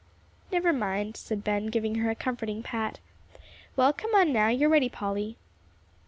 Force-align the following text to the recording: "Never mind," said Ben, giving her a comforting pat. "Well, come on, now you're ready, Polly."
"Never 0.51 0.73
mind," 0.73 1.15
said 1.15 1.43
Ben, 1.43 1.67
giving 1.67 1.93
her 2.01 2.09
a 2.09 2.15
comforting 2.15 2.63
pat. 2.63 2.97
"Well, 3.75 3.93
come 3.93 4.15
on, 4.15 4.33
now 4.33 4.47
you're 4.47 4.67
ready, 4.67 4.89
Polly." 4.89 5.37